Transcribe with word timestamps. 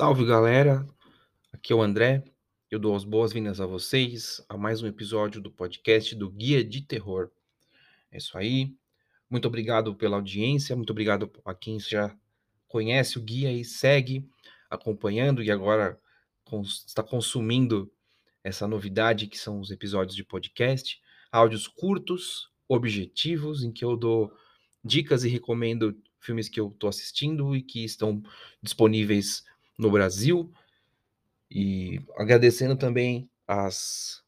Salve 0.00 0.24
galera, 0.24 0.86
aqui 1.52 1.74
é 1.74 1.76
o 1.76 1.82
André. 1.82 2.24
Eu 2.70 2.78
dou 2.78 2.96
as 2.96 3.04
boas-vindas 3.04 3.60
a 3.60 3.66
vocês 3.66 4.42
a 4.48 4.56
mais 4.56 4.80
um 4.80 4.86
episódio 4.86 5.42
do 5.42 5.50
podcast 5.50 6.16
do 6.16 6.30
Guia 6.30 6.64
de 6.64 6.80
Terror. 6.80 7.30
É 8.10 8.16
isso 8.16 8.38
aí. 8.38 8.74
Muito 9.28 9.46
obrigado 9.46 9.94
pela 9.94 10.16
audiência, 10.16 10.74
muito 10.74 10.88
obrigado 10.88 11.30
a 11.44 11.52
quem 11.52 11.78
já 11.78 12.16
conhece 12.66 13.18
o 13.18 13.20
guia 13.20 13.52
e 13.52 13.62
segue 13.62 14.26
acompanhando 14.70 15.42
e 15.42 15.50
agora 15.50 16.00
está 16.86 17.02
consumindo 17.02 17.92
essa 18.42 18.66
novidade 18.66 19.26
que 19.26 19.36
são 19.36 19.60
os 19.60 19.70
episódios 19.70 20.16
de 20.16 20.24
podcast, 20.24 20.98
áudios 21.30 21.68
curtos, 21.68 22.50
objetivos, 22.66 23.62
em 23.62 23.70
que 23.70 23.84
eu 23.84 23.98
dou 23.98 24.32
dicas 24.82 25.24
e 25.24 25.28
recomendo 25.28 25.94
filmes 26.18 26.48
que 26.48 26.58
eu 26.58 26.68
estou 26.68 26.88
assistindo 26.88 27.54
e 27.54 27.60
que 27.60 27.84
estão 27.84 28.22
disponíveis 28.62 29.44
no 29.80 29.90
Brasil. 29.90 30.52
E 31.50 32.00
agradecendo 32.16 32.76
também 32.76 33.28
as 33.46 34.22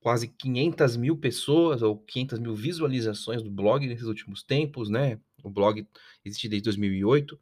quase 0.00 0.28
500 0.28 0.96
mil 0.96 1.16
pessoas 1.16 1.82
ou 1.82 1.98
500 1.98 2.38
mil 2.38 2.54
visualizações 2.54 3.42
do 3.42 3.50
blog 3.50 3.86
nesses 3.86 4.06
últimos 4.06 4.42
tempos, 4.42 4.90
né? 4.90 5.18
O 5.42 5.50
blog 5.50 5.86
existe 6.24 6.48
desde 6.48 6.64
2008. 6.64 7.38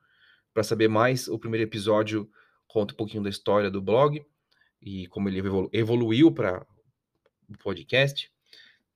Para 0.54 0.62
saber 0.62 0.88
mais, 0.88 1.28
o 1.28 1.38
primeiro 1.38 1.66
episódio 1.66 2.30
conta 2.68 2.94
um 2.94 2.96
pouquinho 2.96 3.22
da 3.22 3.30
história 3.30 3.70
do 3.70 3.82
blog 3.82 4.24
e 4.80 5.06
como 5.08 5.28
ele 5.28 5.38
evolu 5.38 5.70
evoluiu 5.72 6.30
para 6.30 6.66
o 7.48 7.58
podcast, 7.58 8.30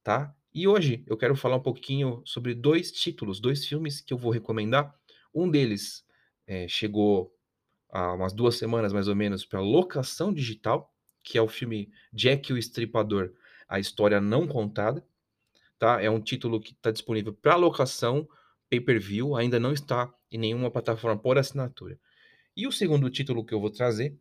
tá? 0.02 0.34
E 0.52 0.66
hoje 0.66 1.04
eu 1.06 1.16
quero 1.16 1.36
falar 1.36 1.56
um 1.56 1.62
pouquinho 1.62 2.22
sobre 2.24 2.54
dois 2.54 2.90
títulos, 2.90 3.40
dois 3.40 3.64
filmes 3.64 4.00
que 4.00 4.12
eu 4.12 4.18
vou 4.18 4.32
recomendar. 4.32 4.94
Um 5.34 5.48
deles 5.48 6.04
é, 6.46 6.66
chegou 6.66 7.32
há 7.92 8.12
umas 8.12 8.32
duas 8.32 8.56
semanas 8.56 8.92
mais 8.92 9.08
ou 9.08 9.16
menos 9.16 9.44
para 9.44 9.60
locação 9.60 10.32
digital, 10.32 10.92
que 11.22 11.36
é 11.36 11.42
o 11.42 11.48
filme 11.48 11.90
Jack 12.12 12.52
o 12.52 12.58
Estripador, 12.58 13.32
a 13.68 13.78
história 13.78 14.20
não 14.20 14.46
contada. 14.46 15.04
Tá? 15.78 16.02
É 16.02 16.10
um 16.10 16.20
título 16.20 16.60
que 16.60 16.72
está 16.72 16.90
disponível 16.90 17.32
para 17.32 17.56
locação, 17.56 18.28
pay-per-view, 18.68 19.34
ainda 19.36 19.58
não 19.58 19.72
está 19.72 20.12
em 20.30 20.38
nenhuma 20.38 20.70
plataforma 20.70 21.18
por 21.18 21.38
assinatura. 21.38 21.98
E 22.56 22.66
o 22.66 22.72
segundo 22.72 23.08
título 23.08 23.44
que 23.44 23.54
eu 23.54 23.60
vou 23.60 23.70
trazer 23.70 24.16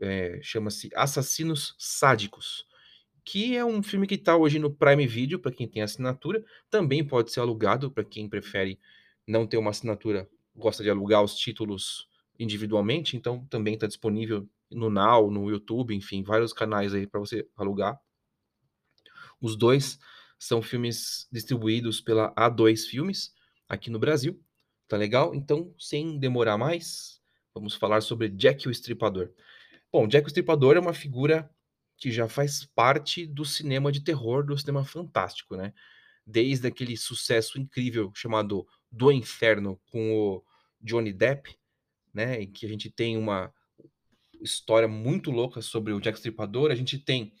é, 0.00 0.40
chama-se 0.42 0.90
Assassinos 0.94 1.74
Sádicos, 1.78 2.66
que 3.24 3.56
é 3.56 3.64
um 3.64 3.82
filme 3.82 4.06
que 4.06 4.14
está 4.14 4.36
hoje 4.36 4.58
no 4.58 4.70
Prime 4.70 5.06
Video 5.06 5.38
para 5.38 5.52
quem 5.52 5.68
tem 5.68 5.82
assinatura, 5.82 6.44
também 6.68 7.04
pode 7.04 7.32
ser 7.32 7.40
alugado 7.40 7.90
para 7.90 8.04
quem 8.04 8.28
prefere 8.28 8.78
não 9.26 9.46
ter 9.46 9.56
uma 9.56 9.70
assinatura, 9.70 10.28
gosta 10.56 10.82
de 10.82 10.90
alugar 10.90 11.22
os 11.22 11.36
títulos 11.36 12.09
individualmente, 12.40 13.16
então 13.16 13.44
também 13.46 13.74
está 13.74 13.86
disponível 13.86 14.48
no 14.70 14.88
Now, 14.88 15.30
no 15.30 15.50
YouTube, 15.50 15.94
enfim, 15.94 16.22
vários 16.22 16.52
canais 16.52 16.94
aí 16.94 17.06
para 17.06 17.20
você 17.20 17.46
alugar. 17.54 18.00
Os 19.40 19.56
dois 19.56 19.98
são 20.38 20.62
filmes 20.62 21.28
distribuídos 21.30 22.00
pela 22.00 22.34
A2 22.34 22.86
Filmes 22.86 23.34
aqui 23.68 23.90
no 23.90 23.98
Brasil. 23.98 24.42
Tá 24.88 24.96
legal? 24.96 25.34
Então, 25.34 25.72
sem 25.78 26.18
demorar 26.18 26.56
mais, 26.56 27.20
vamos 27.54 27.74
falar 27.74 28.00
sobre 28.00 28.28
Jack 28.30 28.66
o 28.66 28.70
Estripador. 28.70 29.30
Bom, 29.92 30.08
Jack 30.08 30.26
o 30.26 30.28
Estripador 30.28 30.76
é 30.76 30.80
uma 30.80 30.94
figura 30.94 31.48
que 31.96 32.10
já 32.10 32.26
faz 32.26 32.64
parte 32.64 33.26
do 33.26 33.44
cinema 33.44 33.92
de 33.92 34.02
terror, 34.02 34.44
do 34.44 34.56
cinema 34.56 34.84
fantástico, 34.84 35.56
né? 35.56 35.74
Desde 36.26 36.66
aquele 36.66 36.96
sucesso 36.96 37.60
incrível 37.60 38.10
chamado 38.14 38.66
Do 38.90 39.12
Inferno 39.12 39.78
com 39.90 40.12
o 40.12 40.44
Johnny 40.80 41.12
Depp, 41.12 41.59
né? 42.12 42.42
Em 42.42 42.50
que 42.50 42.66
a 42.66 42.68
gente 42.68 42.90
tem 42.90 43.16
uma 43.16 43.52
história 44.40 44.88
muito 44.88 45.30
louca 45.30 45.60
sobre 45.60 45.92
o 45.92 46.00
Jack 46.00 46.18
Stripador. 46.18 46.70
A 46.70 46.74
gente 46.74 46.98
tem 46.98 47.32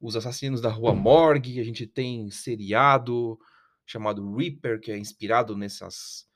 os 0.00 0.16
assassinos 0.16 0.60
da 0.60 0.70
Rua 0.70 0.94
Morgue, 0.94 1.60
a 1.60 1.64
gente 1.64 1.86
tem 1.86 2.30
seriado 2.30 3.38
chamado 3.84 4.36
Reaper, 4.36 4.80
que 4.80 4.92
é 4.92 4.98
inspirado 4.98 5.56
nessas 5.56 6.26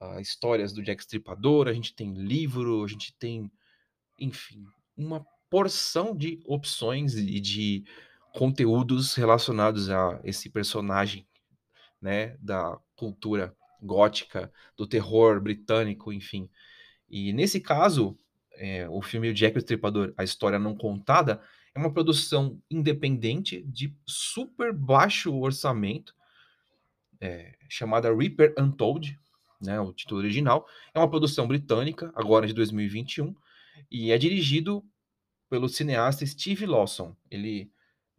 uh, 0.00 0.20
histórias 0.20 0.72
do 0.72 0.82
Jack 0.82 1.02
Stripador. 1.02 1.68
A 1.68 1.72
gente 1.72 1.94
tem 1.94 2.14
livro, 2.14 2.84
a 2.84 2.88
gente 2.88 3.14
tem, 3.18 3.50
enfim, 4.18 4.64
uma 4.96 5.24
porção 5.48 6.16
de 6.16 6.40
opções 6.46 7.14
e 7.16 7.40
de 7.40 7.84
conteúdos 8.32 9.14
relacionados 9.14 9.90
a 9.90 10.20
esse 10.24 10.48
personagem, 10.48 11.26
né, 12.00 12.36
da 12.38 12.78
cultura 12.96 13.54
gótica, 13.82 14.52
do 14.76 14.86
terror 14.86 15.40
britânico, 15.40 16.12
enfim. 16.12 16.48
E 17.10 17.32
nesse 17.32 17.60
caso, 17.60 18.16
é, 18.52 18.88
o 18.88 19.02
filme 19.02 19.32
Jack 19.32 19.56
o 19.56 19.58
Estripador, 19.58 20.14
A 20.16 20.22
História 20.22 20.58
Não 20.58 20.76
Contada, 20.76 21.40
é 21.74 21.78
uma 21.78 21.92
produção 21.92 22.60
independente 22.70 23.62
de 23.62 23.94
super 24.06 24.72
baixo 24.72 25.34
orçamento, 25.34 26.14
é, 27.20 27.54
chamada 27.68 28.14
Reaper 28.14 28.54
Untold, 28.58 29.18
né, 29.60 29.78
o 29.80 29.92
título 29.92 30.20
original. 30.20 30.66
É 30.94 30.98
uma 30.98 31.10
produção 31.10 31.46
britânica, 31.46 32.12
agora 32.14 32.46
de 32.46 32.54
2021, 32.54 33.34
e 33.90 34.10
é 34.10 34.18
dirigido 34.18 34.84
pelo 35.48 35.68
cineasta 35.68 36.24
Steve 36.24 36.64
Lawson. 36.66 37.14
Ele 37.30 37.70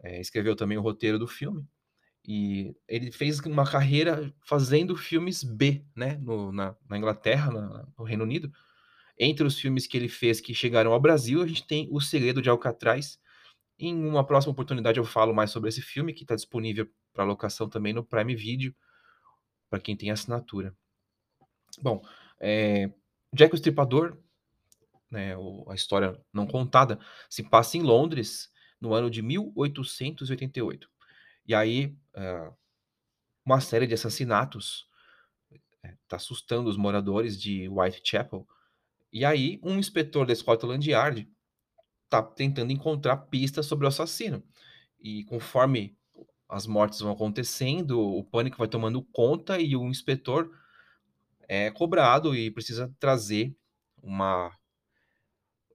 é, 0.03 0.19
escreveu 0.19 0.55
também 0.55 0.77
o 0.77 0.81
roteiro 0.81 1.17
do 1.17 1.27
filme. 1.27 1.65
E 2.27 2.75
ele 2.87 3.11
fez 3.11 3.39
uma 3.39 3.69
carreira 3.69 4.31
fazendo 4.45 4.95
filmes 4.95 5.43
B, 5.43 5.83
né, 5.95 6.17
no, 6.21 6.51
na, 6.51 6.75
na, 6.87 6.97
Inglaterra, 6.97 7.51
na, 7.51 7.87
no 7.97 8.03
Reino 8.03 8.23
Unido. 8.23 8.51
Entre 9.23 9.45
os 9.45 9.59
filmes 9.59 9.85
que 9.85 9.95
ele 9.95 10.09
fez 10.09 10.41
que 10.41 10.51
chegaram 10.51 10.91
ao 10.91 10.99
Brasil, 10.99 11.43
a 11.43 11.47
gente 11.47 11.67
tem 11.67 11.87
O 11.91 12.01
Segredo 12.01 12.41
de 12.41 12.49
Alcatraz. 12.49 13.19
Em 13.77 13.93
uma 14.03 14.25
próxima 14.25 14.51
oportunidade 14.51 14.99
eu 14.99 15.05
falo 15.05 15.31
mais 15.31 15.51
sobre 15.51 15.69
esse 15.69 15.79
filme, 15.79 16.11
que 16.11 16.23
está 16.23 16.33
disponível 16.33 16.89
para 17.13 17.23
locação 17.23 17.69
também 17.69 17.93
no 17.93 18.03
Prime 18.03 18.35
Video, 18.35 18.73
para 19.69 19.79
quem 19.79 19.95
tem 19.95 20.09
assinatura. 20.09 20.75
Bom, 21.79 22.03
é, 22.39 22.91
Jack 23.31 23.53
o 23.53 23.55
Estripador, 23.55 24.17
né, 25.07 25.35
a 25.67 25.75
história 25.75 26.19
não 26.33 26.47
contada, 26.47 26.97
se 27.29 27.43
passa 27.43 27.77
em 27.77 27.83
Londres 27.83 28.51
no 28.79 28.91
ano 28.91 29.07
de 29.07 29.21
1888. 29.21 30.89
E 31.45 31.53
aí, 31.53 31.95
é, 32.15 32.51
uma 33.45 33.61
série 33.61 33.85
de 33.85 33.93
assassinatos 33.93 34.89
está 35.83 36.15
assustando 36.15 36.71
os 36.71 36.77
moradores 36.77 37.39
de 37.39 37.69
Whitechapel, 37.69 38.47
e 39.11 39.25
aí, 39.25 39.59
um 39.63 39.77
inspetor 39.77 40.25
da 40.25 40.35
Scotland 40.35 40.89
Yard 40.89 41.29
tá 42.09 42.21
tentando 42.21 42.71
encontrar 42.71 43.17
pistas 43.17 43.65
sobre 43.65 43.85
o 43.85 43.89
assassino. 43.89 44.43
E 44.99 45.23
conforme 45.25 45.97
as 46.47 46.67
mortes 46.67 46.99
vão 46.99 47.11
acontecendo, 47.11 47.99
o 47.99 48.23
pânico 48.23 48.57
vai 48.57 48.67
tomando 48.67 49.01
conta 49.01 49.59
e 49.59 49.75
o 49.75 49.87
inspetor 49.87 50.51
é 51.47 51.71
cobrado 51.71 52.35
e 52.35 52.51
precisa 52.51 52.93
trazer 52.99 53.55
uma 54.01 54.51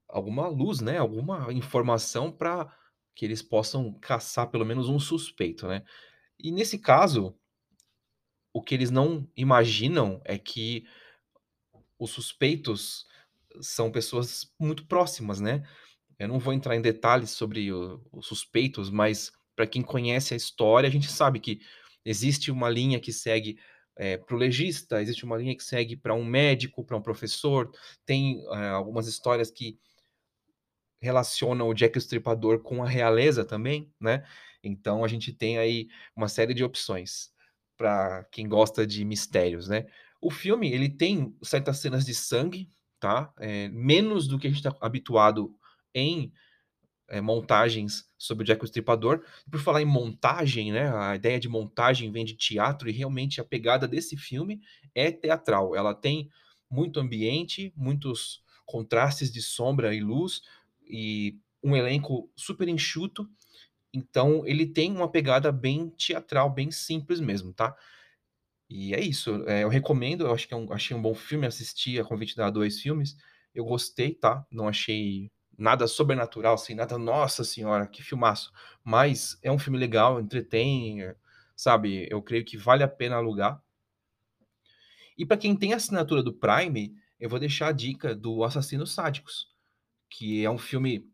alguma 0.08 0.46
luz, 0.48 0.80
né? 0.80 0.98
Alguma 0.98 1.52
informação 1.52 2.30
para 2.30 2.70
que 3.14 3.24
eles 3.24 3.42
possam 3.42 3.92
caçar 3.94 4.50
pelo 4.50 4.64
menos 4.64 4.88
um 4.88 4.98
suspeito, 4.98 5.66
né? 5.66 5.82
E 6.38 6.52
nesse 6.52 6.78
caso, 6.78 7.34
o 8.52 8.62
que 8.62 8.74
eles 8.74 8.90
não 8.90 9.28
imaginam 9.36 10.20
é 10.24 10.38
que 10.38 10.86
os 11.98 12.10
suspeitos 12.10 13.06
são 13.60 13.90
pessoas 13.90 14.46
muito 14.58 14.86
próximas, 14.86 15.40
né? 15.40 15.62
Eu 16.18 16.28
não 16.28 16.38
vou 16.38 16.52
entrar 16.52 16.76
em 16.76 16.80
detalhes 16.80 17.30
sobre 17.30 17.70
os 17.72 18.26
suspeitos, 18.26 18.90
mas 18.90 19.30
para 19.54 19.66
quem 19.66 19.82
conhece 19.82 20.34
a 20.34 20.36
história, 20.36 20.88
a 20.88 20.92
gente 20.92 21.10
sabe 21.10 21.40
que 21.40 21.60
existe 22.04 22.50
uma 22.50 22.68
linha 22.68 23.00
que 23.00 23.12
segue 23.12 23.58
é, 23.96 24.16
para 24.16 24.34
o 24.34 24.38
legista, 24.38 25.00
existe 25.00 25.24
uma 25.24 25.36
linha 25.36 25.56
que 25.56 25.64
segue 25.64 25.96
para 25.96 26.14
um 26.14 26.24
médico, 26.24 26.84
para 26.84 26.96
um 26.96 27.02
professor, 27.02 27.70
tem 28.04 28.44
é, 28.52 28.68
algumas 28.68 29.06
histórias 29.06 29.50
que 29.50 29.78
relacionam 31.00 31.68
o 31.68 31.74
Jack 31.74 31.96
o 31.96 31.98
Estripador 31.98 32.60
com 32.62 32.82
a 32.82 32.88
realeza 32.88 33.44
também, 33.44 33.92
né? 34.00 34.24
Então 34.62 35.04
a 35.04 35.08
gente 35.08 35.32
tem 35.32 35.58
aí 35.58 35.88
uma 36.14 36.28
série 36.28 36.54
de 36.54 36.64
opções 36.64 37.30
para 37.76 38.24
quem 38.32 38.48
gosta 38.48 38.86
de 38.86 39.04
mistérios, 39.04 39.68
né? 39.68 39.86
O 40.20 40.30
filme 40.30 40.72
ele 40.72 40.88
tem 40.88 41.36
certas 41.42 41.78
cenas 41.78 42.04
de 42.04 42.14
sangue, 42.14 42.68
tá? 43.00 43.32
É, 43.38 43.68
menos 43.68 44.26
do 44.26 44.38
que 44.38 44.46
a 44.46 44.50
gente 44.50 44.58
está 44.58 44.76
habituado 44.80 45.54
em 45.94 46.32
é, 47.08 47.20
montagens 47.20 48.04
sobre 48.18 48.42
o 48.42 48.46
Jack 48.46 48.62
o 48.62 48.64
Estripador. 48.64 49.22
Por 49.50 49.60
falar 49.60 49.82
em 49.82 49.86
montagem, 49.86 50.72
né? 50.72 50.92
A 50.94 51.14
ideia 51.14 51.38
de 51.38 51.48
montagem 51.48 52.10
vem 52.10 52.24
de 52.24 52.34
teatro 52.34 52.88
e 52.88 52.92
realmente 52.92 53.40
a 53.40 53.44
pegada 53.44 53.86
desse 53.86 54.16
filme 54.16 54.60
é 54.94 55.10
teatral. 55.10 55.74
Ela 55.74 55.94
tem 55.94 56.28
muito 56.70 56.98
ambiente, 57.00 57.72
muitos 57.76 58.42
contrastes 58.64 59.32
de 59.32 59.40
sombra 59.40 59.94
e 59.94 60.00
luz 60.00 60.42
e 60.88 61.38
um 61.62 61.76
elenco 61.76 62.30
super 62.36 62.68
enxuto. 62.68 63.28
Então 63.92 64.42
ele 64.46 64.66
tem 64.66 64.92
uma 64.92 65.10
pegada 65.10 65.50
bem 65.52 65.88
teatral, 65.90 66.50
bem 66.50 66.70
simples 66.70 67.20
mesmo, 67.20 67.52
tá? 67.52 67.74
E 68.68 68.94
é 68.94 69.00
isso. 69.00 69.44
É, 69.46 69.62
eu 69.62 69.68
recomendo, 69.68 70.26
eu 70.26 70.32
acho 70.32 70.48
que 70.48 70.54
é 70.54 70.56
um, 70.56 70.72
achei 70.72 70.96
um 70.96 71.02
bom 71.02 71.14
filme 71.14 71.46
assistir 71.46 72.00
a 72.00 72.04
convite 72.04 72.36
da 72.36 72.50
dois 72.50 72.80
filmes. 72.80 73.16
Eu 73.54 73.64
gostei, 73.64 74.14
tá? 74.14 74.44
Não 74.50 74.68
achei 74.68 75.30
nada 75.56 75.86
sobrenatural, 75.86 76.54
assim, 76.54 76.74
nada, 76.74 76.98
nossa 76.98 77.42
senhora, 77.44 77.86
que 77.86 78.02
filmaço. 78.02 78.52
Mas 78.84 79.38
é 79.42 79.50
um 79.50 79.58
filme 79.58 79.78
legal, 79.78 80.20
entretém, 80.20 81.00
sabe? 81.54 82.06
Eu 82.10 82.22
creio 82.22 82.44
que 82.44 82.56
vale 82.56 82.82
a 82.82 82.88
pena 82.88 83.16
alugar. 83.16 83.62
E 85.16 85.24
para 85.24 85.38
quem 85.38 85.56
tem 85.56 85.72
assinatura 85.72 86.22
do 86.22 86.32
Prime, 86.32 86.94
eu 87.18 87.30
vou 87.30 87.38
deixar 87.38 87.68
a 87.68 87.72
dica 87.72 88.14
do 88.14 88.44
Assassinos 88.44 88.92
Sádicos, 88.92 89.48
que 90.10 90.44
é 90.44 90.50
um 90.50 90.58
filme 90.58 91.08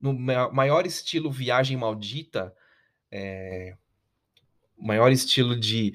no 0.00 0.12
maior 0.12 0.86
estilo 0.86 1.30
Viagem 1.30 1.76
Maldita, 1.76 2.54
é, 3.10 3.76
maior 4.78 5.10
estilo 5.10 5.58
de 5.58 5.92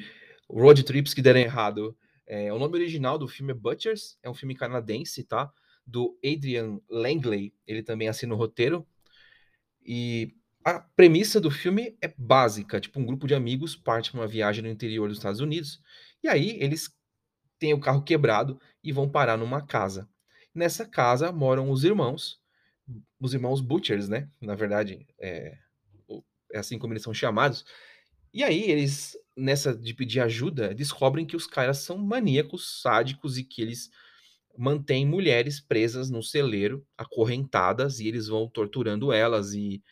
road 0.50 0.84
trips 0.84 1.14
que 1.14 1.22
deram 1.22 1.40
errado. 1.40 1.98
É, 2.28 2.52
o 2.52 2.60
nome 2.60 2.76
original 2.76 3.18
do 3.18 3.28
filme 3.28 3.52
é 3.52 3.56
Butchers, 3.56 4.18
é 4.24 4.30
um 4.30 4.34
filme 4.34 4.56
canadense, 4.56 5.24
tá? 5.24 5.52
Do 5.86 6.18
Adrian 6.26 6.80
Langley, 6.90 7.54
ele 7.68 7.84
também 7.84 8.08
assina 8.08 8.34
o 8.34 8.38
roteiro. 8.38 8.88
E 9.86 10.34
a 10.64 10.80
premissa 10.80 11.40
do 11.40 11.52
filme 11.52 11.96
é 12.02 12.08
básica, 12.18 12.80
tipo 12.80 13.00
um 13.00 13.06
grupo 13.06 13.28
de 13.28 13.36
amigos 13.36 13.76
parte 13.76 14.12
para 14.12 14.22
uma 14.22 14.28
viagem 14.28 14.64
no 14.64 14.70
interior 14.70 15.08
dos 15.08 15.20
Estados 15.20 15.40
Unidos, 15.40 15.80
e 16.24 16.28
aí 16.28 16.58
eles 16.60 16.90
têm 17.60 17.74
o 17.74 17.80
carro 17.80 18.04
quebrado 18.04 18.60
e 18.84 18.92
vão 18.92 19.08
parar 19.08 19.38
numa 19.38 19.66
casa. 19.66 20.10
Nessa 20.54 20.86
casa 20.86 21.32
moram 21.32 21.70
os 21.70 21.84
irmãos, 21.84 22.40
os 23.20 23.34
irmãos 23.34 23.62
Butchers, 23.62 24.10
né? 24.10 24.28
Na 24.42 24.56
verdade, 24.56 25.06
é, 25.20 25.56
é 26.52 26.58
assim 26.58 26.80
como 26.80 26.94
eles 26.94 27.04
são 27.04 27.14
chamados. 27.14 27.64
E 28.34 28.44
aí 28.44 28.64
eles, 28.64 29.16
nessa 29.36 29.76
de 29.76 29.94
pedir 29.94 30.20
ajuda, 30.22 30.74
descobrem 30.74 31.26
que 31.26 31.36
os 31.36 31.46
caras 31.46 31.80
são 31.80 31.98
maníacos, 31.98 32.82
sádicos 32.82 33.38
e 33.38 33.44
que 33.44 33.62
eles 33.62 33.90
mantêm 34.58 35.06
mulheres 35.06 35.60
presas 35.60 36.10
num 36.10 36.22
celeiro, 36.22 36.86
acorrentadas, 36.98 38.00
e 38.00 38.08
eles 38.08 38.28
vão 38.28 38.48
torturando 38.48 39.12
elas 39.12 39.54
e 39.54 39.84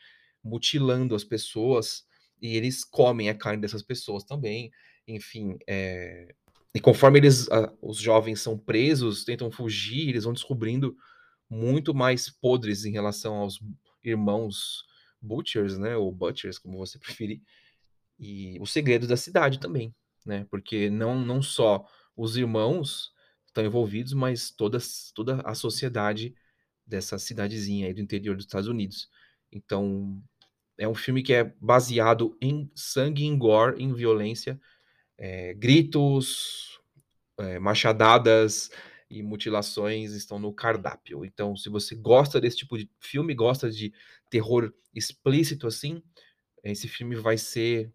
mutilando 0.43 1.15
as 1.15 1.23
pessoas, 1.23 2.05
e 2.41 2.55
eles 2.55 2.83
comem 2.83 3.29
a 3.29 3.35
carne 3.35 3.61
dessas 3.61 3.83
pessoas 3.83 4.23
também. 4.23 4.71
Enfim, 5.07 5.57
é... 5.67 6.33
e 6.73 6.79
conforme 6.79 7.19
eles, 7.19 7.47
os 7.81 7.97
jovens 7.97 8.41
são 8.41 8.57
presos, 8.57 9.25
tentam 9.25 9.51
fugir, 9.51 10.09
eles 10.09 10.23
vão 10.23 10.33
descobrindo 10.33 10.95
muito 11.49 11.93
mais 11.93 12.29
podres 12.29 12.85
em 12.85 12.91
relação 12.91 13.35
aos 13.35 13.59
irmãos 14.03 14.85
Butchers, 15.21 15.77
né, 15.77 15.95
ou 15.95 16.11
Butchers, 16.11 16.57
como 16.57 16.77
você 16.77 16.97
preferir, 16.99 17.41
e 18.19 18.57
os 18.61 18.71
segredos 18.71 19.07
da 19.07 19.17
cidade 19.17 19.59
também, 19.59 19.93
né, 20.25 20.45
porque 20.49 20.89
não, 20.89 21.19
não 21.19 21.41
só 21.41 21.85
os 22.15 22.37
irmãos 22.37 23.11
estão 23.45 23.65
envolvidos, 23.65 24.13
mas 24.13 24.51
todas, 24.51 25.11
toda 25.13 25.41
a 25.41 25.53
sociedade 25.53 26.35
dessa 26.85 27.17
cidadezinha 27.17 27.87
aí 27.87 27.93
do 27.93 28.01
interior 28.01 28.35
dos 28.35 28.45
Estados 28.45 28.67
Unidos. 28.67 29.09
Então, 29.51 30.21
é 30.77 30.87
um 30.87 30.95
filme 30.95 31.21
que 31.21 31.33
é 31.33 31.53
baseado 31.61 32.37
em 32.41 32.69
sangue, 32.75 33.25
em 33.25 33.37
gore, 33.37 33.81
em 33.81 33.93
violência, 33.93 34.59
é, 35.17 35.53
gritos, 35.53 36.79
é, 37.37 37.59
machadadas, 37.59 38.69
e 39.13 39.21
mutilações 39.21 40.13
estão 40.13 40.39
no 40.39 40.51
cardápio. 40.51 41.23
Então, 41.23 41.55
se 41.55 41.69
você 41.69 41.95
gosta 41.95 42.41
desse 42.41 42.57
tipo 42.57 42.77
de 42.77 42.89
filme, 42.99 43.35
gosta 43.35 43.69
de 43.69 43.93
terror 44.27 44.73
explícito 44.93 45.67
assim, 45.67 46.01
esse 46.63 46.87
filme 46.87 47.15
vai 47.15 47.37
ser 47.37 47.93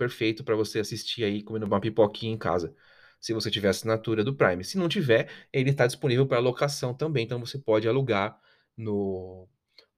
perfeito 0.00 0.42
para 0.42 0.56
você 0.56 0.80
assistir 0.80 1.24
aí 1.24 1.42
comendo 1.42 1.66
uma 1.66 1.78
pipoquinha 1.78 2.32
em 2.32 2.38
casa. 2.38 2.74
Se 3.20 3.34
você 3.34 3.50
tiver 3.50 3.68
assinatura 3.68 4.24
do 4.24 4.34
Prime. 4.34 4.64
Se 4.64 4.78
não 4.78 4.88
tiver, 4.88 5.30
ele 5.52 5.70
está 5.70 5.86
disponível 5.86 6.26
para 6.26 6.38
locação 6.38 6.94
também, 6.94 7.24
então 7.26 7.38
você 7.38 7.58
pode 7.58 7.86
alugar 7.86 8.40
no 8.74 9.46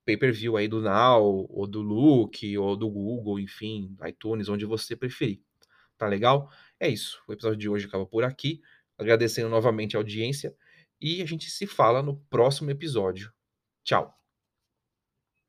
pay-per-view 0.05 0.57
aí 0.57 0.67
do 0.67 0.81
Now, 0.81 1.47
ou 1.49 1.67
do 1.69 1.81
Look, 1.81 2.59
ou 2.59 2.77
do 2.77 2.91
Google, 2.91 3.39
enfim, 3.39 3.97
iTunes, 4.05 4.49
onde 4.49 4.67
você 4.67 4.97
preferir. 4.97 5.41
Tá 5.97 6.09
legal? 6.09 6.51
É 6.81 6.89
isso. 6.89 7.23
O 7.29 7.33
episódio 7.33 7.59
de 7.59 7.69
hoje 7.69 7.87
acaba 7.87 8.05
por 8.05 8.25
aqui 8.25 8.61
agradecendo 8.99 9.49
novamente 9.49 9.97
a 9.97 10.01
audiência 10.01 10.53
e 11.01 11.23
a 11.23 11.27
gente 11.27 11.49
se 11.49 11.67
fala 11.67 12.03
no 12.03 12.17
próximo 12.29 12.73
episódio. 12.73 13.33
Tchau! 13.85 14.22